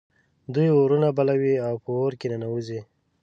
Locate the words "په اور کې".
1.83-2.27